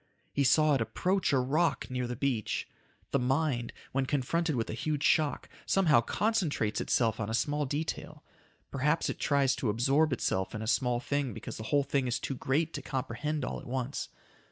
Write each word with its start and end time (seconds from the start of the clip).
He 0.33 0.43
saw 0.43 0.73
it 0.73 0.81
approach 0.81 1.31
a 1.31 1.37
rock 1.37 1.91
near 1.91 2.07
the 2.07 2.15
beach. 2.15 2.67
The 3.11 3.19
mind, 3.19 3.71
when 3.91 4.07
confronted 4.07 4.55
with 4.55 4.67
a 4.67 4.73
huge 4.73 5.03
shock, 5.03 5.47
somehow 5.67 6.01
concentrates 6.01 6.81
itself 6.81 7.19
on 7.19 7.29
a 7.29 7.35
small 7.35 7.67
detail. 7.67 8.23
Perhaps 8.71 9.11
it 9.11 9.19
tries 9.19 9.55
to 9.57 9.69
absorb 9.69 10.11
itself 10.11 10.55
in 10.55 10.63
a 10.63 10.65
small 10.65 10.99
thing 10.99 11.35
because 11.35 11.57
the 11.57 11.65
whole 11.69 11.83
thing 11.83 12.07
is 12.07 12.17
too 12.19 12.33
great 12.33 12.73
to 12.73 12.81
comprehend 12.81 13.45
all 13.45 13.59
at 13.59 13.67
once. 13.67 14.09